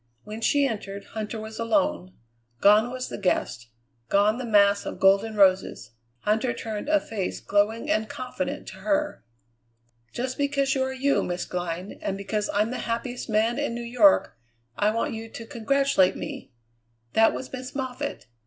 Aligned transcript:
When 0.23 0.41
she 0.41 0.65
entered, 0.65 1.05
Huntter 1.13 1.39
was 1.39 1.59
alone. 1.59 2.13
Gone 2.59 2.89
was 2.89 3.07
the 3.09 3.19
guest; 3.19 3.67
gone 4.09 4.39
the 4.39 4.47
mass 4.47 4.83
of 4.83 4.99
golden 4.99 5.35
roses. 5.35 5.91
Huntter 6.25 6.57
turned 6.57 6.89
a 6.89 6.99
face 6.99 7.39
glowing 7.39 7.87
and 7.87 8.09
confident 8.09 8.65
to 8.69 8.77
her. 8.77 9.23
"Just 10.11 10.39
because 10.39 10.73
you 10.73 10.81
are 10.81 10.91
you, 10.91 11.21
Miss 11.21 11.45
Glynn, 11.45 11.99
and 12.01 12.17
because 12.17 12.49
I'm 12.51 12.71
the 12.71 12.79
happiest 12.89 13.29
man 13.29 13.59
in 13.59 13.75
New 13.75 13.83
York, 13.85 14.35
I 14.75 14.89
want 14.89 15.13
you 15.13 15.29
to 15.29 15.45
congratulate 15.45 16.15
me. 16.15 16.51
That 17.13 17.31
was 17.31 17.53
Miss 17.53 17.75
Moffatt. 17.75 18.25